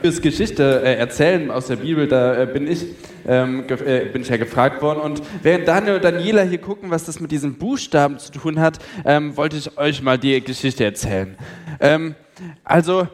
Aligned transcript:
Fürs 0.00 0.22
Geschichte 0.22 0.80
äh, 0.82 0.94
erzählen 0.94 1.50
aus 1.50 1.66
der 1.66 1.76
Bibel, 1.76 2.08
da 2.08 2.42
äh, 2.42 2.46
bin, 2.46 2.66
ich, 2.66 2.86
ähm, 3.26 3.64
äh, 3.68 4.06
bin 4.06 4.22
ich 4.22 4.28
ja 4.28 4.38
gefragt 4.38 4.80
worden. 4.80 5.00
Und 5.00 5.22
während 5.42 5.68
Daniel 5.68 5.96
und 5.96 6.04
Daniela 6.04 6.42
hier 6.42 6.58
gucken, 6.58 6.90
was 6.90 7.04
das 7.04 7.20
mit 7.20 7.30
diesen 7.30 7.58
Buchstaben 7.58 8.18
zu 8.18 8.32
tun 8.32 8.58
hat, 8.58 8.78
ähm, 9.04 9.36
wollte 9.36 9.56
ich 9.56 9.76
euch 9.76 10.00
mal 10.00 10.16
die 10.16 10.40
Geschichte 10.40 10.84
erzählen. 10.84 11.36
Ähm, 11.80 12.14
also 12.64 13.06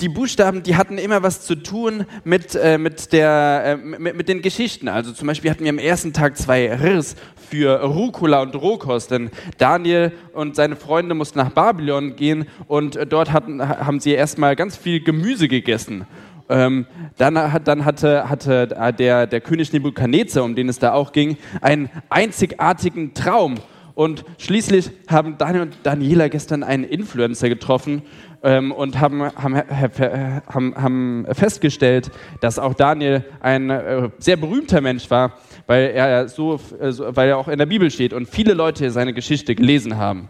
die 0.00 0.08
Buchstaben, 0.08 0.62
die 0.62 0.76
hatten 0.76 0.96
immer 0.96 1.24
was 1.24 1.44
zu 1.44 1.56
tun 1.56 2.06
mit, 2.22 2.54
äh, 2.54 2.78
mit, 2.78 3.12
der, 3.12 3.62
äh, 3.64 3.76
mit, 3.76 4.16
mit, 4.16 4.28
den 4.28 4.42
Geschichten. 4.42 4.86
Also 4.86 5.12
zum 5.12 5.26
Beispiel 5.26 5.50
hatten 5.50 5.64
wir 5.64 5.70
am 5.70 5.78
ersten 5.78 6.12
Tag 6.12 6.36
zwei 6.36 6.72
Rirs 6.72 7.16
für 7.50 7.82
Rucola 7.82 8.42
und 8.42 8.54
Rohkost, 8.54 9.10
denn 9.10 9.30
Daniel 9.56 10.12
und 10.34 10.54
seine 10.54 10.76
Freunde 10.76 11.16
mussten 11.16 11.38
nach 11.40 11.50
Babylon 11.50 12.14
gehen 12.14 12.46
und 12.68 12.94
äh, 12.94 13.06
dort 13.06 13.32
hatten, 13.32 13.60
haben 13.68 13.98
sie 13.98 14.12
erstmal 14.12 14.54
ganz 14.54 14.76
viel 14.76 15.02
Gemüse 15.02 15.48
gegessen. 15.48 16.06
Ähm, 16.48 16.86
dann, 17.16 17.34
dann 17.64 17.84
hatte, 17.84 18.30
hatte 18.30 18.94
der, 18.98 19.26
der 19.26 19.40
König 19.40 19.72
Nebukadnezar, 19.72 20.44
um 20.44 20.54
den 20.54 20.68
es 20.68 20.78
da 20.78 20.92
auch 20.92 21.12
ging, 21.12 21.36
einen 21.60 21.90
einzigartigen 22.08 23.14
Traum. 23.14 23.56
Und 23.98 24.24
schließlich 24.38 24.92
haben 25.08 25.38
Daniel 25.38 25.62
und 25.62 25.78
Daniela 25.82 26.28
gestern 26.28 26.62
einen 26.62 26.84
Influencer 26.84 27.48
getroffen 27.48 28.02
ähm, 28.44 28.70
und 28.70 29.00
haben, 29.00 29.22
haben, 29.22 29.56
haben, 29.56 30.74
haben, 30.76 31.26
festgestellt, 31.32 32.12
dass 32.40 32.60
auch 32.60 32.74
Daniel 32.74 33.24
ein 33.40 33.70
äh, 33.70 34.08
sehr 34.18 34.36
berühmter 34.36 34.80
Mensch 34.80 35.10
war, 35.10 35.32
weil 35.66 35.90
er, 35.90 36.28
so, 36.28 36.60
äh, 36.78 36.92
weil 37.16 37.30
er 37.30 37.38
auch 37.38 37.48
in 37.48 37.58
der 37.58 37.66
Bibel 37.66 37.90
steht 37.90 38.12
und 38.12 38.28
viele 38.28 38.54
Leute 38.54 38.92
seine 38.92 39.12
Geschichte 39.12 39.56
gelesen 39.56 39.96
haben. 39.96 40.28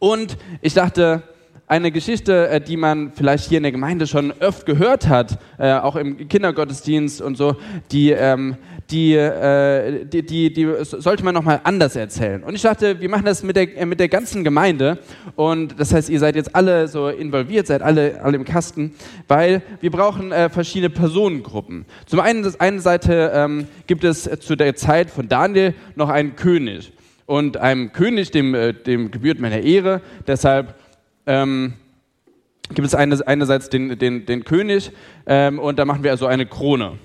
Und 0.00 0.36
ich 0.60 0.74
dachte, 0.74 1.22
eine 1.70 1.92
Geschichte, 1.92 2.48
äh, 2.48 2.60
die 2.60 2.76
man 2.76 3.12
vielleicht 3.12 3.48
hier 3.48 3.58
in 3.58 3.62
der 3.62 3.70
Gemeinde 3.70 4.08
schon 4.08 4.32
öfter 4.40 4.60
gehört 4.72 5.08
hat, 5.08 5.38
äh, 5.56 5.72
auch 5.74 5.94
im 5.94 6.28
Kindergottesdienst 6.28 7.22
und 7.22 7.36
so, 7.36 7.54
die, 7.92 8.10
ähm, 8.10 8.56
die, 8.90 9.14
äh, 9.14 10.04
die, 10.04 10.26
die, 10.26 10.52
die, 10.52 10.68
sollte 10.82 11.24
man 11.24 11.32
nochmal 11.32 11.60
anders 11.62 11.94
erzählen. 11.94 12.42
Und 12.42 12.56
ich 12.56 12.62
dachte, 12.62 13.00
wir 13.00 13.08
machen 13.08 13.24
das 13.24 13.44
mit 13.44 13.54
der, 13.54 13.86
mit 13.86 14.00
der 14.00 14.08
ganzen 14.08 14.42
Gemeinde. 14.42 14.98
Und 15.36 15.78
das 15.78 15.94
heißt, 15.94 16.10
ihr 16.10 16.18
seid 16.18 16.34
jetzt 16.34 16.56
alle 16.56 16.88
so 16.88 17.08
involviert, 17.08 17.68
seid 17.68 17.82
alle, 17.82 18.20
alle 18.20 18.36
im 18.36 18.44
Kasten, 18.44 18.92
weil 19.28 19.62
wir 19.80 19.92
brauchen 19.92 20.32
verschiedene 20.50 20.90
Personengruppen. 20.90 21.86
Zum 22.06 22.18
einen, 22.18 22.42
das 22.42 22.58
eine 22.58 22.80
Seite 22.80 23.30
ähm, 23.32 23.68
gibt 23.86 24.02
es 24.02 24.28
zu 24.40 24.56
der 24.56 24.74
Zeit 24.74 25.08
von 25.08 25.28
Daniel 25.28 25.74
noch 25.94 26.08
einen 26.08 26.34
König. 26.34 26.92
Und 27.26 27.58
einem 27.58 27.92
König, 27.92 28.32
dem, 28.32 28.56
dem 28.86 29.12
gebührt 29.12 29.38
meine 29.38 29.60
Ehre, 29.60 30.00
deshalb 30.26 30.74
ähm, 31.30 31.74
gibt 32.74 32.86
es 32.86 32.94
eine, 32.94 33.24
einerseits 33.26 33.70
den, 33.70 33.98
den, 33.98 34.26
den 34.26 34.44
König 34.44 34.90
ähm, 35.26 35.58
und 35.60 35.78
da 35.78 35.84
machen 35.84 36.02
wir 36.02 36.10
also 36.10 36.26
eine 36.26 36.44
Krone. 36.44 36.98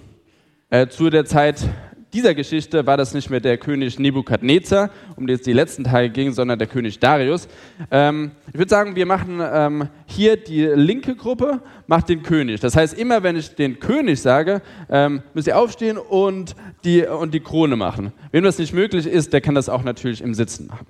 Äh, 0.71 0.87
zu 0.87 1.11
der 1.11 1.25
Zeit 1.25 1.63
dieser 2.11 2.33
Geschichte 2.33 2.87
war 2.87 2.97
das 2.97 3.13
nicht 3.13 3.29
mehr 3.29 3.39
der 3.39 3.57
König 3.57 3.99
Nebukadnezar, 3.99 4.89
um 5.15 5.27
den 5.27 5.35
es 5.35 5.41
die 5.41 5.53
letzten 5.53 5.83
Tage 5.83 6.09
ging, 6.09 6.31
sondern 6.31 6.57
der 6.57 6.67
König 6.67 6.97
Darius. 6.99 7.47
Ähm, 7.91 8.31
ich 8.47 8.57
würde 8.57 8.69
sagen, 8.69 8.95
wir 8.95 9.05
machen 9.05 9.41
ähm, 9.43 9.89
hier 10.05 10.37
die 10.37 10.63
linke 10.63 11.15
Gruppe, 11.15 11.61
macht 11.87 12.09
den 12.09 12.23
König. 12.23 12.61
Das 12.61 12.75
heißt, 12.75 12.97
immer 12.97 13.21
wenn 13.21 13.35
ich 13.35 13.53
den 13.53 13.79
König 13.79 14.21
sage, 14.21 14.61
ähm, 14.89 15.21
müsst 15.33 15.47
ihr 15.47 15.57
aufstehen 15.59 15.97
und 15.97 16.55
die, 16.83 17.05
und 17.05 17.33
die 17.33 17.41
Krone 17.41 17.75
machen. 17.75 18.11
Wem 18.31 18.43
das 18.43 18.57
nicht 18.57 18.73
möglich 18.73 19.05
ist, 19.05 19.33
der 19.33 19.41
kann 19.41 19.53
das 19.53 19.69
auch 19.69 19.83
natürlich 19.83 20.21
im 20.21 20.33
Sitzen 20.33 20.67
machen. 20.67 20.87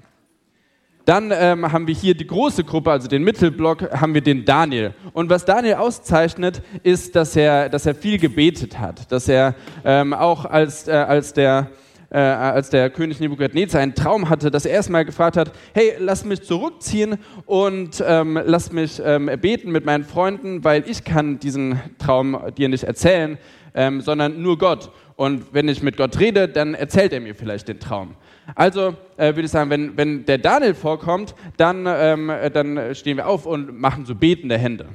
Dann 1.05 1.31
ähm, 1.31 1.71
haben 1.71 1.87
wir 1.87 1.93
hier 1.93 2.15
die 2.15 2.25
große 2.25 2.63
Gruppe, 2.63 2.91
also 2.91 3.07
den 3.07 3.23
Mittelblock, 3.23 3.91
haben 3.91 4.13
wir 4.15 4.21
den 4.21 4.43
Daniel. 4.43 4.93
Und 5.13 5.29
was 5.29 5.45
Daniel 5.45 5.75
auszeichnet, 5.75 6.63
ist, 6.81 7.15
dass 7.15 7.35
er, 7.35 7.69
dass 7.69 7.85
er 7.85 7.93
viel 7.93 8.17
gebetet 8.17 8.79
hat, 8.79 9.11
dass 9.11 9.29
er 9.29 9.53
ähm, 9.83 10.13
auch 10.13 10.45
als, 10.45 10.87
äh, 10.87 10.91
als 10.91 11.33
der 11.33 11.69
äh, 12.11 12.19
als 12.19 12.69
der 12.69 12.89
König 12.91 13.19
Nebukadnezar 13.19 13.81
einen 13.81 13.95
Traum 13.95 14.29
hatte, 14.29 14.51
dass 14.51 14.65
er 14.65 14.73
erstmal 14.73 15.05
gefragt 15.05 15.37
hat, 15.37 15.51
hey, 15.73 15.93
lass 15.99 16.23
mich 16.23 16.43
zurückziehen 16.43 17.17
und 17.45 18.01
ähm, 18.07 18.39
lass 18.45 18.71
mich 18.71 19.01
ähm, 19.03 19.29
beten 19.41 19.71
mit 19.71 19.85
meinen 19.85 20.05
Freunden, 20.05 20.63
weil 20.63 20.83
ich 20.87 21.03
kann 21.03 21.39
diesen 21.39 21.79
Traum 21.97 22.37
dir 22.57 22.69
nicht 22.69 22.83
erzählen, 22.83 23.37
ähm, 23.73 24.01
sondern 24.01 24.41
nur 24.41 24.57
Gott. 24.57 24.91
Und 25.15 25.53
wenn 25.53 25.69
ich 25.69 25.81
mit 25.81 25.95
Gott 25.95 26.19
rede, 26.19 26.47
dann 26.49 26.73
erzählt 26.73 27.13
er 27.13 27.21
mir 27.21 27.35
vielleicht 27.35 27.67
den 27.67 27.79
Traum. 27.79 28.15
Also 28.53 28.95
äh, 29.17 29.27
würde 29.27 29.43
ich 29.43 29.51
sagen, 29.51 29.69
wenn, 29.69 29.97
wenn 29.97 30.25
der 30.25 30.37
Daniel 30.37 30.73
vorkommt, 30.73 31.35
dann, 31.57 31.85
ähm, 31.87 32.31
dann 32.53 32.93
stehen 32.93 33.17
wir 33.17 33.27
auf 33.27 33.45
und 33.45 33.79
machen 33.79 34.05
so 34.05 34.13
betende 34.13 34.57
Hände. 34.57 34.87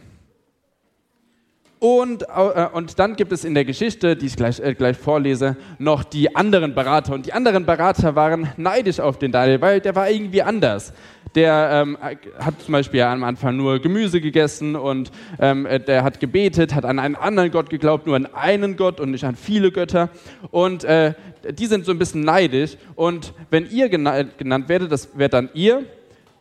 Und, 1.81 2.25
äh, 2.25 2.67
und 2.75 2.99
dann 2.99 3.17
gibt 3.17 3.33
es 3.33 3.43
in 3.43 3.55
der 3.55 3.65
Geschichte, 3.65 4.15
die 4.15 4.27
ich 4.27 4.37
gleich, 4.37 4.61
äh, 4.61 4.75
gleich 4.75 4.99
vorlese, 4.99 5.57
noch 5.79 6.05
die 6.05 6.37
anderen 6.37 6.75
Berater. 6.75 7.15
Und 7.15 7.25
die 7.25 7.33
anderen 7.33 7.65
Berater 7.65 8.15
waren 8.15 8.51
neidisch 8.59 9.01
auf 9.01 9.19
den 9.19 9.33
Daniel, 9.33 9.63
weil 9.63 9.81
der 9.81 9.97
war 9.97 10.11
irgendwie 10.11 10.43
anders. 10.43 10.93
Der 11.35 11.71
ähm, 11.73 11.97
hat 12.01 12.61
zum 12.61 12.73
Beispiel 12.73 13.03
am 13.03 13.23
Anfang 13.23 13.57
nur 13.57 13.79
Gemüse 13.79 14.21
gegessen 14.21 14.75
und 14.75 15.13
ähm, 15.39 15.67
der 15.87 16.03
hat 16.03 16.19
gebetet, 16.19 16.75
hat 16.75 16.85
an 16.85 16.99
einen 16.99 17.15
anderen 17.15 17.53
Gott 17.53 17.71
geglaubt, 17.71 18.07
nur 18.07 18.17
an 18.17 18.27
einen 18.27 18.77
Gott 18.77 18.99
und 18.99 19.13
nicht 19.13 19.25
an 19.25 19.37
viele 19.37 19.71
Götter. 19.71 20.11
Und 20.51 20.83
äh, 20.83 21.15
die 21.53 21.67
sind 21.67 21.85
so 21.85 21.93
ein 21.93 21.99
bisschen 21.99 22.23
neidisch. 22.23 22.77
Und 22.97 23.33
wenn 23.51 23.71
ihr 23.71 23.89
gena 23.89 24.23
genannt 24.23 24.69
werdet, 24.69 24.91
das 24.91 25.17
werdet 25.17 25.35
dann 25.35 25.51
ihr, 25.55 25.85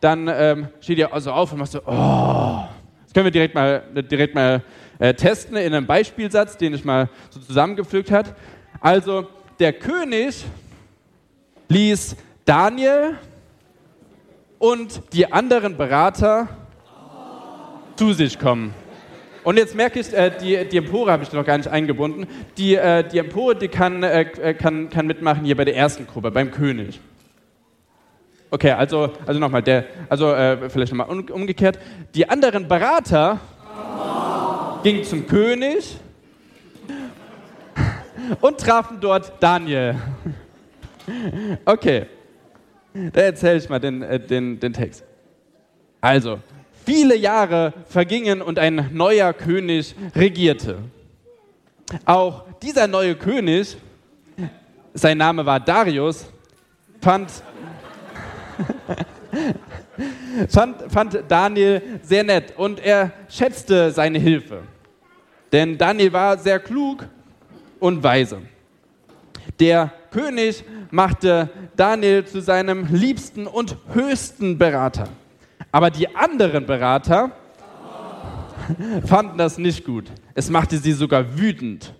dann 0.00 0.28
ähm, 0.28 0.68
steht 0.80 0.98
ihr 0.98 1.12
also 1.12 1.30
auf 1.32 1.52
und 1.52 1.58
macht 1.58 1.72
so, 1.72 1.80
oh. 1.86 2.64
Das 3.04 3.14
können 3.14 3.24
wir 3.24 3.32
direkt 3.32 3.56
mal, 3.56 3.82
direkt 4.08 4.36
mal 4.36 4.62
äh, 5.00 5.12
testen 5.14 5.56
in 5.56 5.74
einem 5.74 5.86
Beispielsatz, 5.86 6.56
den 6.56 6.74
ich 6.74 6.84
mal 6.84 7.08
so 7.30 7.40
zusammengepflückt 7.40 8.12
habe. 8.12 8.36
Also, 8.80 9.26
der 9.58 9.72
König 9.72 10.44
ließ 11.68 12.14
Daniel 12.44 13.18
und 14.60 15.02
die 15.14 15.32
anderen 15.32 15.76
Berater 15.76 16.48
zu 17.96 18.12
sich 18.12 18.38
kommen. 18.38 18.74
Und 19.42 19.56
jetzt 19.56 19.74
merke 19.74 19.98
ich, 19.98 20.12
äh, 20.12 20.30
die, 20.38 20.68
die 20.68 20.76
Empore 20.76 21.10
habe 21.10 21.22
ich 21.22 21.32
noch 21.32 21.46
gar 21.46 21.56
nicht 21.56 21.68
eingebunden. 21.68 22.26
Die, 22.58 22.76
äh, 22.76 23.02
die 23.02 23.18
Empore, 23.18 23.56
die 23.56 23.68
kann, 23.68 24.02
äh, 24.02 24.20
äh 24.20 24.54
kann, 24.54 24.90
kann 24.90 25.06
mitmachen 25.06 25.46
hier 25.46 25.56
bei 25.56 25.64
der 25.64 25.74
ersten 25.74 26.06
Gruppe, 26.06 26.30
beim 26.30 26.50
König. 26.50 27.00
Okay, 28.50 28.72
also, 28.72 29.10
also 29.26 29.40
nochmal, 29.40 29.62
also 30.10 30.34
äh, 30.34 30.68
vielleicht 30.68 30.92
nochmal 30.92 31.08
umgekehrt. 31.30 31.78
Die 32.14 32.28
anderen 32.28 32.68
Berater 32.68 33.40
gingen 34.82 35.04
zum 35.04 35.26
König 35.26 35.96
und 38.42 38.58
trafen 38.58 38.98
dort 39.00 39.32
Daniel. 39.40 39.96
Okay, 41.64 42.06
da 42.92 43.20
erzähle 43.20 43.58
ich 43.58 43.68
mal 43.68 43.78
den, 43.78 44.02
äh, 44.02 44.18
den, 44.18 44.58
den 44.58 44.72
Text. 44.72 45.04
Also, 46.00 46.40
viele 46.84 47.16
Jahre 47.16 47.72
vergingen 47.88 48.42
und 48.42 48.58
ein 48.58 48.90
neuer 48.92 49.32
König 49.32 49.94
regierte. 50.14 50.78
Auch 52.04 52.44
dieser 52.62 52.86
neue 52.86 53.14
König, 53.14 53.76
sein 54.94 55.18
Name 55.18 55.44
war 55.44 55.60
Darius, 55.60 56.26
fand, 57.00 57.30
fand, 60.48 60.92
fand 60.92 61.24
Daniel 61.28 61.82
sehr 62.02 62.24
nett 62.24 62.54
und 62.56 62.80
er 62.80 63.12
schätzte 63.28 63.90
seine 63.90 64.18
Hilfe. 64.18 64.62
Denn 65.52 65.76
Daniel 65.76 66.12
war 66.12 66.38
sehr 66.38 66.60
klug 66.60 67.06
und 67.80 68.02
weise. 68.02 68.40
Der 69.60 69.92
König 70.10 70.64
machte 70.90 71.50
Daniel 71.76 72.24
zu 72.24 72.40
seinem 72.40 72.86
liebsten 72.90 73.46
und 73.46 73.76
höchsten 73.92 74.56
Berater. 74.56 75.08
Aber 75.70 75.90
die 75.90 76.16
anderen 76.16 76.64
Berater 76.64 77.30
fanden 79.06 79.36
das 79.36 79.58
nicht 79.58 79.84
gut. 79.84 80.10
Es 80.34 80.48
machte 80.48 80.78
sie 80.78 80.92
sogar 80.92 81.38
wütend. 81.38 81.94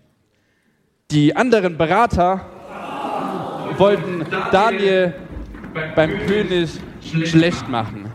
Die 1.11 1.37
anderen 1.37 1.76
Berater 1.76 2.46
wollten 3.76 4.25
Daniel 4.50 5.14
beim 5.94 6.19
König 6.26 6.70
schlecht 7.25 7.69
machen. 7.69 8.11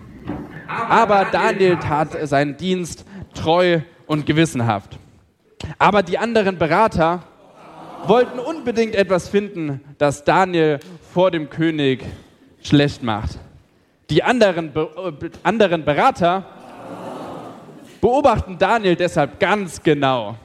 Aber 0.68 1.26
Daniel 1.32 1.78
tat 1.78 2.18
seinen 2.28 2.58
Dienst 2.58 3.06
treu 3.36 3.82
und 4.08 4.26
gewissenhaft. 4.26 4.98
Aber 5.78 6.02
die 6.02 6.18
anderen 6.18 6.58
Berater 6.58 7.24
wollten 8.08 8.40
unbedingt 8.40 8.96
etwas 8.96 9.30
finden, 9.30 9.82
das 9.98 10.24
Daniel 10.24 10.80
vor 11.14 11.32
dem 11.32 11.50
König 11.50 12.04
schlecht 12.62 13.04
macht. 13.04 13.40
Die 14.10 14.24
anderen, 14.24 14.72
Be 14.72 14.90
äh, 15.22 15.30
anderen 15.44 15.84
Berater 15.84 16.46
beobachten 18.02 18.58
Daniel 18.58 18.96
deshalb 18.96 19.40
ganz 19.40 19.82
genau. 19.82 20.36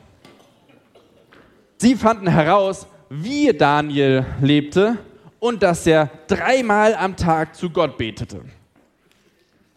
Sie 1.76 1.94
fanden 1.94 2.26
heraus, 2.26 2.86
wie 3.10 3.52
Daniel 3.52 4.24
lebte 4.40 4.96
und 5.40 5.62
dass 5.62 5.86
er 5.86 6.10
dreimal 6.26 6.94
am 6.94 7.16
Tag 7.16 7.54
zu 7.54 7.70
Gott 7.70 7.98
betete. 7.98 8.42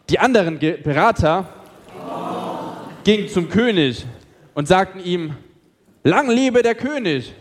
Die 0.08 0.18
anderen 0.18 0.58
Berater 0.58 1.48
gingen 3.04 3.28
zum 3.28 3.48
König 3.48 4.06
und 4.54 4.68
sagten 4.68 5.00
ihm, 5.00 5.34
lang 6.02 6.30
lebe 6.30 6.62
der 6.62 6.74
König. 6.74 7.32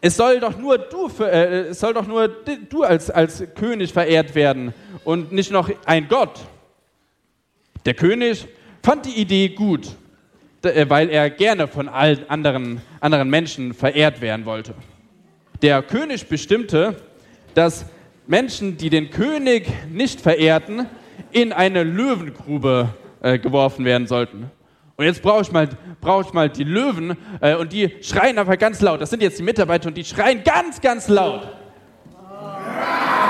Es 0.00 0.16
soll 0.16 0.40
doch 0.40 0.56
nur 0.56 0.78
du, 0.78 1.10
äh, 1.22 1.68
es 1.68 1.80
soll 1.80 1.92
doch 1.92 2.06
nur 2.06 2.28
du 2.28 2.82
als, 2.82 3.10
als 3.10 3.44
König 3.54 3.92
verehrt 3.92 4.34
werden 4.34 4.72
und 5.04 5.30
nicht 5.32 5.50
noch 5.50 5.70
ein 5.84 6.08
Gott. 6.08 6.40
Der 7.84 7.94
König 7.94 8.46
fand 8.82 9.04
die 9.04 9.20
Idee 9.20 9.50
gut, 9.50 9.88
äh, 10.62 10.86
weil 10.88 11.10
er 11.10 11.28
gerne 11.28 11.68
von 11.68 11.88
allen 11.88 12.28
anderen, 12.30 12.80
anderen 13.00 13.28
Menschen 13.28 13.74
verehrt 13.74 14.22
werden 14.22 14.46
wollte. 14.46 14.74
Der 15.60 15.82
König 15.82 16.26
bestimmte, 16.28 16.96
dass 17.54 17.84
Menschen, 18.26 18.78
die 18.78 18.88
den 18.88 19.10
König 19.10 19.66
nicht 19.90 20.20
verehrten, 20.20 20.86
in 21.32 21.52
eine 21.52 21.82
Löwengrube 21.82 22.94
äh, 23.20 23.38
geworfen 23.38 23.84
werden 23.84 24.06
sollten. 24.06 24.50
Und 25.00 25.06
jetzt 25.06 25.22
brauche 25.22 25.40
ich, 25.40 25.50
mal, 25.50 25.66
brauch 25.98 26.26
ich 26.26 26.32
mal 26.34 26.50
die 26.50 26.62
Löwen 26.62 27.16
äh, 27.40 27.54
und 27.54 27.72
die 27.72 27.96
schreien 28.02 28.38
einfach 28.38 28.58
ganz 28.58 28.82
laut. 28.82 29.00
Das 29.00 29.08
sind 29.08 29.22
jetzt 29.22 29.38
die 29.38 29.42
Mitarbeiter 29.42 29.88
und 29.88 29.96
die 29.96 30.04
schreien 30.04 30.44
ganz, 30.44 30.78
ganz 30.78 31.08
laut. 31.08 31.48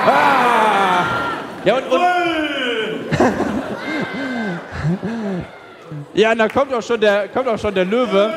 Ah! 0.05 1.05
Ja, 1.64 1.76
und, 1.76 1.84
und 1.84 1.93
ja, 6.14 6.34
da 6.34 6.49
kommt 6.49 6.75
auch 6.75 6.82
schon 6.82 7.00
der, 7.00 7.28
kommt 7.28 7.46
auch 7.46 7.56
schon 7.56 7.72
der 7.72 7.84
Löwe. 7.84 8.34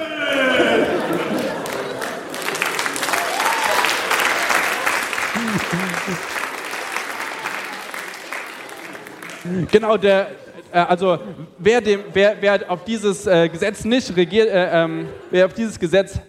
Genau, 9.72 9.98
der, 9.98 10.43
also 10.80 11.20
wer, 11.60 11.82
dem, 11.82 12.02
wer, 12.14 12.36
wer 12.40 12.72
auf 12.72 12.84
dieses 12.84 13.28
äh, 13.28 13.48
Gesetz 13.50 13.86
nicht 13.86 14.16
regiert, 14.16 14.50
äh, 14.50 14.84
ähm, 14.84 15.08
wer 15.30 15.46
auf 15.46 15.54
dieses 15.54 15.80
Gesetz 15.80 16.20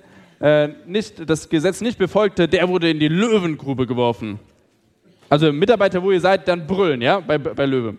äh, 0.41 0.69
nicht, 0.87 1.29
das 1.29 1.49
Gesetz 1.49 1.81
nicht 1.81 1.99
befolgte, 1.99 2.47
der 2.47 2.69
wurde 2.69 2.91
in 2.91 2.99
die 2.99 3.09
Löwengrube 3.09 3.87
geworfen. 3.87 4.39
Also 5.31 5.53
Mitarbeiter, 5.53 6.03
wo 6.03 6.11
ihr 6.11 6.21
seid, 6.21 6.47
dann 6.47 6.67
brüllen, 6.67 7.01
ja, 7.01 7.21
bei, 7.21 7.39
bei 7.39 7.65
Löwe. 7.65 7.97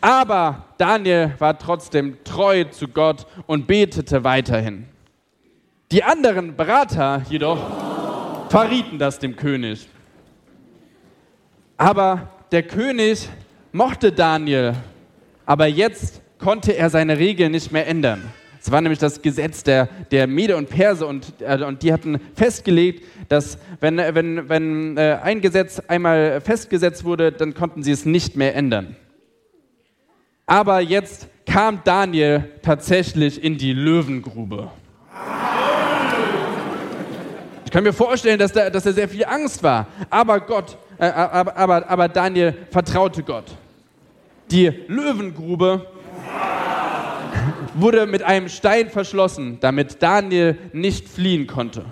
Aber 0.00 0.64
Daniel 0.78 1.34
war 1.38 1.58
trotzdem 1.58 2.18
treu 2.24 2.64
zu 2.64 2.88
Gott 2.88 3.26
und 3.46 3.66
betete 3.66 4.24
weiterhin. 4.24 4.86
Die 5.90 6.02
anderen 6.02 6.56
Berater 6.56 7.22
jedoch 7.28 7.58
verrieten 8.50 8.98
das 8.98 9.18
dem 9.18 9.36
König. 9.36 9.88
Aber 11.76 12.28
der 12.52 12.62
König 12.62 13.28
mochte 13.72 14.12
Daniel 14.12 14.74
aber 15.46 15.66
jetzt 15.66 16.22
konnte 16.38 16.76
er 16.76 16.90
seine 16.90 17.18
Regeln 17.18 17.52
nicht 17.52 17.72
mehr 17.72 17.86
ändern. 17.86 18.22
Es 18.60 18.70
war 18.70 18.80
nämlich 18.80 18.98
das 18.98 19.20
Gesetz 19.20 19.62
der, 19.62 19.88
der 20.10 20.26
Mede 20.26 20.56
und 20.56 20.70
Perse 20.70 21.06
und, 21.06 21.34
äh, 21.40 21.62
und 21.64 21.82
die 21.82 21.92
hatten 21.92 22.18
festgelegt, 22.34 23.04
dass 23.28 23.58
wenn, 23.80 23.98
wenn, 23.98 24.48
wenn 24.48 24.96
äh, 24.96 25.18
ein 25.22 25.42
Gesetz 25.42 25.80
einmal 25.80 26.40
festgesetzt 26.40 27.04
wurde, 27.04 27.30
dann 27.30 27.52
konnten 27.52 27.82
sie 27.82 27.92
es 27.92 28.06
nicht 28.06 28.36
mehr 28.36 28.54
ändern. 28.54 28.96
Aber 30.46 30.80
jetzt 30.80 31.28
kam 31.44 31.82
Daniel 31.84 32.52
tatsächlich 32.62 33.42
in 33.42 33.58
die 33.58 33.74
Löwengrube. 33.74 34.70
Ich 37.66 37.70
kann 37.70 37.84
mir 37.84 37.92
vorstellen, 37.92 38.38
dass, 38.38 38.52
da, 38.52 38.70
dass 38.70 38.86
er 38.86 38.94
sehr 38.94 39.08
viel 39.10 39.26
Angst 39.26 39.62
war, 39.62 39.88
aber 40.08 40.40
Gott, 40.40 40.78
äh, 40.98 41.04
aber, 41.04 41.54
aber, 41.54 41.90
aber 41.90 42.08
Daniel 42.08 42.54
vertraute 42.70 43.22
Gott. 43.22 43.54
Die 44.50 44.72
Löwengrube 44.88 45.86
wurde 47.74 48.06
mit 48.06 48.22
einem 48.22 48.48
Stein 48.48 48.90
verschlossen, 48.90 49.58
damit 49.60 50.02
Daniel 50.02 50.58
nicht 50.72 51.08
fliehen 51.08 51.46
konnte. 51.46 51.84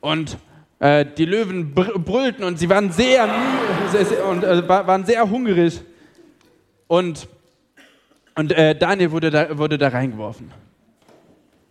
Und 0.00 0.38
äh, 0.78 1.04
die 1.04 1.24
Löwen 1.24 1.74
brüllten 1.74 2.44
und 2.44 2.58
sie 2.58 2.68
waren 2.68 2.90
sehr 2.90 3.28
und 4.30 4.44
äh, 4.44 4.68
waren 4.68 5.04
sehr 5.04 5.28
hungrig. 5.28 5.80
Und, 6.86 7.28
und 8.34 8.52
äh, 8.52 8.74
Daniel 8.74 9.10
wurde 9.10 9.30
da, 9.30 9.58
wurde 9.58 9.78
da 9.78 9.88
reingeworfen. 9.88 10.50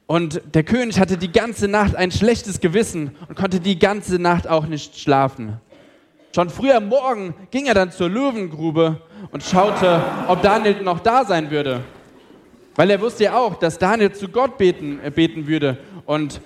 Und 0.07 0.41
der 0.55 0.63
König 0.63 0.99
hatte 0.99 1.17
die 1.17 1.31
ganze 1.31 1.67
Nacht 1.67 1.95
ein 1.95 2.11
schlechtes 2.11 2.59
Gewissen 2.59 3.15
und 3.27 3.35
konnte 3.35 3.59
die 3.59 3.77
ganze 3.77 4.17
Nacht 4.17 4.47
auch 4.47 4.65
nicht 4.65 4.97
schlafen. 4.97 5.59
Schon 6.33 6.51
früh 6.51 6.71
am 6.71 6.89
Morgen 6.89 7.33
ging 7.49 7.65
er 7.65 7.73
dann 7.73 7.91
zur 7.91 8.07
Löwengrube 8.07 9.01
und 9.31 9.43
schaute, 9.43 9.99
ob 10.27 10.43
Daniel 10.43 10.83
noch 10.83 10.99
da 10.99 11.25
sein 11.25 11.49
würde. 11.49 11.81
Weil 12.75 12.91
er 12.91 13.01
wusste 13.01 13.23
ja 13.23 13.35
auch, 13.35 13.55
dass 13.55 13.79
Daniel 13.79 14.11
zu 14.11 14.27
Gott 14.29 14.59
beten, 14.59 14.99
äh, 15.03 15.09
beten 15.09 15.47
würde. 15.47 15.77
Und 16.05 16.39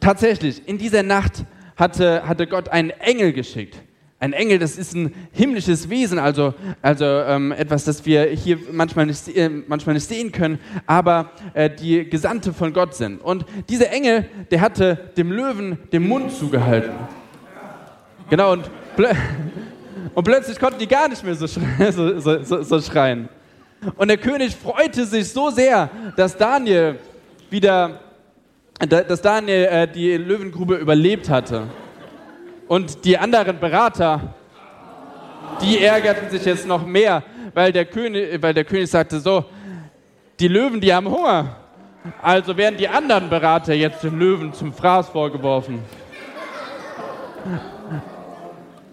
tatsächlich, 0.00 0.66
in 0.66 0.76
dieser 0.76 1.04
Nacht 1.04 1.44
hatte, 1.76 2.26
hatte 2.26 2.48
Gott 2.48 2.68
einen 2.68 2.90
Engel 2.90 3.32
geschickt. 3.32 3.76
Ein 4.18 4.32
Engel, 4.32 4.58
das 4.58 4.76
ist 4.76 4.96
ein 4.96 5.14
himmlisches 5.30 5.88
Wesen, 5.88 6.18
also, 6.18 6.52
also 6.82 7.04
ähm, 7.04 7.52
etwas, 7.52 7.84
das 7.84 8.04
wir 8.04 8.24
hier 8.24 8.58
manchmal 8.72 9.06
nicht, 9.06 9.28
äh, 9.28 9.48
manchmal 9.48 9.94
nicht 9.94 10.08
sehen 10.08 10.32
können, 10.32 10.58
aber 10.86 11.30
äh, 11.54 11.70
die 11.70 12.10
Gesandte 12.10 12.52
von 12.52 12.72
Gott 12.72 12.96
sind. 12.96 13.20
Und 13.20 13.46
dieser 13.68 13.92
Engel, 13.92 14.28
der 14.50 14.60
hatte 14.60 15.12
dem 15.16 15.30
Löwen 15.30 15.78
den 15.92 16.08
Mund 16.08 16.32
zugehalten. 16.32 16.90
Genau, 18.28 18.52
und 18.52 18.68
und 20.14 20.24
plötzlich 20.24 20.58
konnten 20.58 20.78
die 20.78 20.88
gar 20.88 21.08
nicht 21.08 21.22
mehr 21.22 21.34
so, 21.36 21.46
so, 21.46 22.42
so, 22.42 22.62
so 22.62 22.80
schreien. 22.80 23.28
Und 23.96 24.08
der 24.08 24.16
König 24.16 24.56
freute 24.56 25.04
sich 25.04 25.30
so 25.30 25.50
sehr, 25.50 25.88
dass 26.16 26.36
Daniel 26.36 26.98
wieder, 27.48 28.00
dass 28.78 29.22
Daniel 29.22 29.64
äh, 29.64 29.88
die 29.88 30.16
Löwengrube 30.16 30.76
überlebt 30.76 31.30
hatte. 31.30 31.68
Und 32.66 33.04
die 33.04 33.16
anderen 33.16 33.58
Berater, 33.58 34.34
die 35.62 35.82
ärgerten 35.82 36.28
sich 36.30 36.44
jetzt 36.44 36.66
noch 36.66 36.84
mehr, 36.84 37.22
weil 37.54 37.72
der 37.72 37.86
König, 37.86 38.42
weil 38.42 38.52
der 38.52 38.64
König 38.64 38.90
sagte 38.90 39.20
so, 39.20 39.44
die 40.38 40.48
Löwen, 40.48 40.80
die 40.80 40.92
haben 40.92 41.08
Hunger. 41.08 41.56
Also 42.22 42.56
werden 42.56 42.76
die 42.76 42.88
anderen 42.88 43.28
Berater 43.28 43.74
jetzt 43.74 44.02
den 44.02 44.18
Löwen 44.18 44.52
zum 44.52 44.72
Fraß 44.72 45.08
vorgeworfen. 45.08 45.80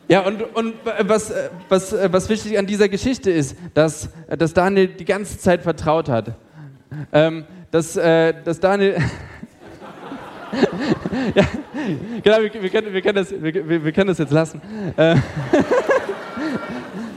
Ja, 0.07 0.21
und, 0.21 0.41
und 0.55 0.75
was, 1.01 1.33
was, 1.67 1.95
was 2.11 2.29
wichtig 2.29 2.59
an 2.59 2.67
dieser 2.67 2.87
Geschichte 2.89 3.31
ist, 3.31 3.57
dass, 3.73 4.09
dass 4.27 4.53
Daniel 4.53 4.87
die 4.87 5.05
ganze 5.05 5.39
Zeit 5.39 5.63
vertraut 5.63 6.09
hat. 6.09 6.33
Ähm, 7.11 7.45
dass, 7.71 7.97
äh, 7.97 8.33
dass 8.43 8.59
Daniel. 8.59 8.97
ja, 11.35 11.43
genau, 12.23 12.37
wir, 12.41 12.53
wir, 12.61 12.69
können, 12.69 12.93
wir, 12.93 13.01
können 13.01 13.15
das, 13.15 13.31
wir, 13.31 13.83
wir 13.83 13.91
können 13.91 14.09
das 14.09 14.19
jetzt 14.19 14.31
lassen. 14.31 14.61
Äh, 14.95 15.15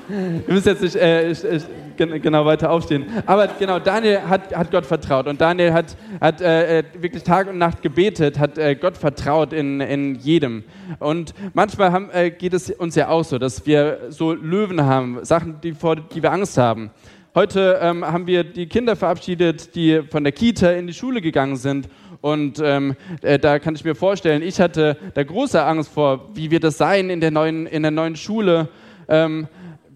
wir 0.09 0.55
müssen 0.55 0.69
jetzt 0.69 0.83
nicht 0.83 0.97
äh, 0.97 1.31
ich, 1.31 1.45
ich, 1.45 1.65
genau 1.99 2.47
weiter 2.47 2.71
aufstehen. 2.71 3.07
Aber 3.26 3.49
genau, 3.59 3.78
Daniel 3.78 4.23
hat, 4.23 4.55
hat 4.57 4.71
Gott 4.71 4.87
vertraut 4.87 5.26
und 5.26 5.40
Daniel 5.40 5.73
hat, 5.73 5.97
hat 6.21 6.40
äh, 6.40 6.78
äh, 6.78 6.85
wirklich 6.99 7.23
Tag 7.23 7.49
und 7.49 7.59
Nacht 7.59 7.83
gebetet, 7.83 8.38
hat 8.38 8.57
äh, 8.57 8.75
Gott 8.75 8.97
vertraut 8.97 9.52
in, 9.52 9.81
in 9.81 10.14
jedem. 10.14 10.64
Und 10.99 11.35
manchmal 11.52 11.93
haben, 11.93 12.11
äh, 12.11 12.31
geht 12.31 12.55
es 12.55 12.71
uns 12.71 12.95
ja 12.95 13.09
auch 13.09 13.25
so, 13.25 13.38
dass 13.38 13.67
wir 13.67 13.99
so 14.09 14.33
Löwen 14.33 14.85
haben, 14.85 15.25
Sachen, 15.25 15.61
die, 15.62 15.73
vor 15.73 15.97
die 15.97 16.23
wir 16.23 16.33
Angst 16.33 16.57
haben. 16.57 16.90
Heute 17.35 17.78
ähm, 17.83 18.05
haben 18.05 18.26
wir 18.26 18.43
die 18.43 18.67
Kinder 18.67 18.97
verabschiedet, 18.97 19.75
die 19.75 20.02
von 20.11 20.25
der 20.25 20.33
Kita 20.33 20.71
in 20.71 20.87
die 20.87 20.95
Schule 20.95 21.21
gegangen 21.21 21.57
sind. 21.57 21.88
Und 22.21 22.61
ähm, 22.64 22.97
äh, 23.23 23.38
da 23.38 23.59
kann 23.59 23.75
ich 23.75 23.85
mir 23.85 23.95
vorstellen, 23.95 24.43
ich 24.43 24.61
hatte 24.61 24.97
da 25.14 25.23
große 25.23 25.62
Angst 25.62 25.93
vor, 25.93 26.31
wie 26.35 26.50
wird 26.50 26.64
das 26.64 26.78
sein 26.78 27.11
in 27.11 27.21
der 27.21 27.31
neuen, 27.31 27.67
in 27.67 27.83
der 27.83 27.93
neuen 27.93 28.17
Schule. 28.17 28.69
Ähm, 29.09 29.47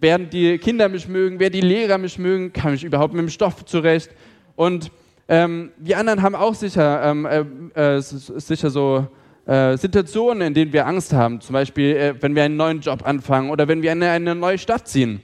werden 0.02 0.28
die 0.28 0.58
Kinder 0.58 0.88
mich 0.88 1.08
mögen, 1.08 1.38
werden 1.38 1.52
die 1.52 1.60
Lehrer 1.60 1.96
mich 1.96 2.18
mögen, 2.18 2.52
kann 2.52 2.74
ich 2.74 2.84
überhaupt 2.84 3.14
mit 3.14 3.22
dem 3.22 3.28
Stoff 3.28 3.64
zurecht. 3.64 4.10
Und 4.56 4.90
ähm, 5.28 5.70
die 5.78 5.94
anderen 5.94 6.20
haben 6.20 6.34
auch 6.34 6.54
sicher, 6.54 7.02
ähm, 7.04 7.24
äh, 7.26 7.96
äh, 7.96 8.00
sicher 8.00 8.68
so 8.68 9.06
äh, 9.46 9.76
Situationen, 9.76 10.48
in 10.48 10.54
denen 10.54 10.72
wir 10.72 10.86
Angst 10.86 11.12
haben. 11.12 11.40
Zum 11.40 11.54
Beispiel, 11.54 11.96
äh, 11.96 12.14
wenn 12.20 12.34
wir 12.34 12.42
einen 12.42 12.56
neuen 12.56 12.80
Job 12.80 13.06
anfangen 13.06 13.50
oder 13.50 13.66
wenn 13.68 13.80
wir 13.82 13.92
in 13.92 14.02
eine 14.02 14.34
neue 14.34 14.58
Stadt 14.58 14.88
ziehen. 14.88 15.20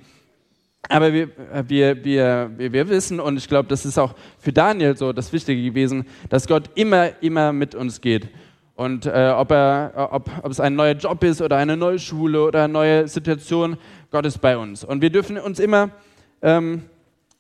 Aber 0.89 1.13
wir, 1.13 1.25
äh, 1.53 1.65
wir, 1.67 2.05
wir, 2.05 2.51
wir 2.57 2.89
wissen, 2.89 3.21
und 3.21 3.37
ich 3.37 3.49
glaube, 3.49 3.69
das 3.69 3.85
ist 3.85 3.99
auch 3.99 4.15
für 4.39 4.53
Daniel 4.53 4.97
so 4.97 5.13
das 5.13 5.33
Wichtige 5.33 5.63
gewesen, 5.63 6.07
dass 6.29 6.47
Gott 6.47 6.71
immer, 6.75 7.11
immer 7.21 7.53
mit 7.53 7.75
uns 7.75 8.01
geht. 8.01 8.29
Und 8.79 9.07
äh, 9.07 9.33
ob, 9.37 9.51
er, 9.51 10.09
ob, 10.13 10.31
ob 10.41 10.51
es 10.53 10.61
ein 10.61 10.77
neuer 10.77 10.95
Job 10.95 11.25
ist 11.25 11.43
oder 11.43 11.57
eine 11.57 11.77
neue 11.77 11.99
Schule 11.99 12.45
oder 12.45 12.63
eine 12.63 12.73
neue 12.73 13.09
Situation, 13.09 13.77
Gott 14.11 14.25
ist 14.25 14.39
bei 14.39 14.57
uns. 14.57 14.85
Und 14.85 15.03
wir 15.03 15.11
dürfen 15.11 15.37
uns 15.39 15.59
immer 15.59 15.91
ähm, 16.41 16.83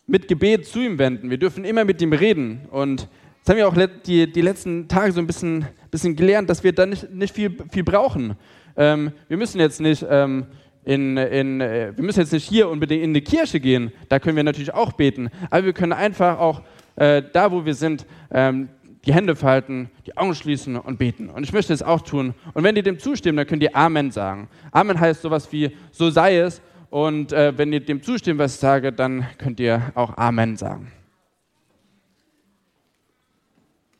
mit 0.06 0.28
Gebet 0.28 0.66
zu 0.66 0.80
ihm 0.80 0.98
wenden. 0.98 1.30
Wir 1.30 1.38
dürfen 1.38 1.64
immer 1.64 1.84
mit 1.84 2.02
ihm 2.02 2.12
reden. 2.12 2.60
Und 2.70 3.08
das 3.44 3.50
haben 3.50 3.56
wir 3.56 3.68
auch 3.68 3.88
die, 4.06 4.30
die 4.30 4.42
letzten 4.42 4.86
Tage 4.86 5.12
so 5.12 5.20
ein 5.20 5.26
bisschen, 5.26 5.66
bisschen 5.90 6.14
gelernt, 6.14 6.50
dass 6.50 6.62
wir 6.62 6.72
da 6.72 6.84
nicht, 6.84 7.10
nicht 7.10 7.34
viel, 7.34 7.56
viel 7.70 7.84
brauchen. 7.84 8.36
Ähm, 8.76 9.12
wir 9.28 9.38
müssen 9.38 9.60
jetzt 9.60 9.80
nicht 9.80 10.04
ähm, 10.08 10.46
in, 10.84 11.16
in, 11.16 11.60
äh, 11.62 11.92
wir 11.96 12.04
müssen 12.04 12.20
jetzt 12.20 12.32
nicht 12.32 12.46
hier 12.46 12.68
unbedingt 12.68 13.02
in 13.02 13.14
die 13.14 13.22
Kirche 13.22 13.60
gehen. 13.60 13.90
Da 14.10 14.18
können 14.18 14.36
wir 14.36 14.44
natürlich 14.44 14.74
auch 14.74 14.92
beten. 14.92 15.30
Aber 15.48 15.64
wir 15.64 15.72
können 15.72 15.94
einfach 15.94 16.38
auch 16.38 16.62
äh, 16.98 17.22
da 17.32 17.50
wo 17.52 17.64
wir 17.64 17.74
sind, 17.74 18.04
ähm, 18.30 18.68
die 19.08 19.14
Hände 19.14 19.34
falten, 19.34 19.90
die 20.06 20.18
Augen 20.18 20.34
schließen 20.34 20.76
und 20.76 20.98
beten. 20.98 21.30
Und 21.30 21.42
ich 21.42 21.54
möchte 21.54 21.72
es 21.72 21.82
auch 21.82 22.02
tun. 22.02 22.34
Und 22.52 22.62
wenn 22.62 22.76
ihr 22.76 22.82
dem 22.82 22.98
zustimmt, 22.98 23.38
dann 23.38 23.46
könnt 23.46 23.62
ihr 23.62 23.74
Amen 23.74 24.10
sagen. 24.10 24.48
Amen 24.70 25.00
heißt 25.00 25.22
sowas 25.22 25.50
wie, 25.50 25.74
so 25.90 26.10
sei 26.10 26.36
es. 26.36 26.60
Und 26.90 27.32
äh, 27.32 27.56
wenn 27.56 27.72
ihr 27.72 27.80
dem 27.80 28.02
zustimmt, 28.02 28.38
was 28.38 28.54
ich 28.54 28.60
sage, 28.60 28.92
dann 28.92 29.26
könnt 29.38 29.60
ihr 29.60 29.92
auch 29.94 30.18
Amen 30.18 30.56
sagen. 30.56 30.92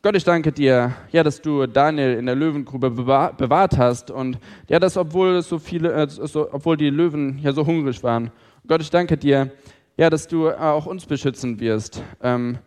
Gott, 0.03 0.15
ich 0.15 0.23
danke 0.23 0.51
dir, 0.51 0.93
ja, 1.11 1.23
dass 1.23 1.41
du 1.41 1.65
Daniel 1.65 2.13
in 2.13 2.27
der 2.27 2.35
Löwengrube 2.35 2.91
bewahrt 2.91 3.77
hast 3.79 4.11
und 4.11 4.37
ja, 4.69 4.79
dass 4.79 4.95
obwohl 4.95 5.41
so 5.41 5.57
viele, 5.57 5.91
äh, 5.91 6.07
so, 6.07 6.53
obwohl 6.53 6.77
die 6.77 6.91
Löwen 6.91 7.39
ja 7.39 7.51
so 7.51 7.65
hungrig 7.65 8.03
waren. 8.03 8.29
Gott, 8.67 8.81
ich 8.81 8.91
danke 8.91 9.17
dir, 9.17 9.51
ja, 9.97 10.11
dass 10.11 10.27
du 10.27 10.51
auch 10.51 10.85
uns 10.85 11.07
beschützen 11.07 11.59
wirst. 11.59 12.03
Ähm, 12.21 12.59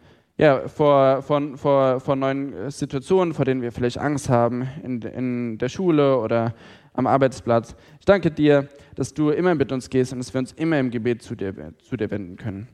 ja, 0.43 0.67
vor, 0.67 1.23
vor, 1.23 1.57
vor, 1.57 2.01
vor 2.01 2.17
neuen 2.17 2.69
Situationen, 2.69 3.33
vor 3.33 3.45
denen 3.45 3.63
wir 3.63 3.71
vielleicht 3.71 3.99
Angst 3.99 4.29
haben, 4.29 4.69
in, 4.83 5.01
in 5.01 5.59
der 5.59 5.69
Schule 5.69 6.19
oder 6.19 6.53
am 6.95 7.07
Arbeitsplatz. 7.07 7.77
Ich 8.01 8.07
danke 8.07 8.33
dir, 8.33 8.69
dass 8.97 9.15
du 9.15 9.31
immer 9.31 9.55
mit 9.55 9.71
uns 9.71 9.89
gehst 9.89 10.13
und 10.13 10.19
dass 10.19 10.35
wir 10.35 10.41
uns 10.41 10.51
immer 10.51 10.81
im 10.81 10.91
Gebet 10.91 11.23
zu 11.23 11.37
dir, 11.37 11.55
zu 11.89 11.97
dir 11.97 12.11
wenden 12.11 12.37
können. 12.37 12.67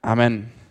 Amen. 0.00 0.61